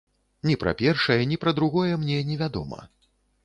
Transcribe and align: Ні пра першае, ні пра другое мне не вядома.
Ні 0.49 0.55
пра 0.63 0.73
першае, 0.81 1.19
ні 1.33 1.39
пра 1.45 1.55
другое 1.61 1.93
мне 2.01 2.19
не 2.33 2.41
вядома. 2.43 2.85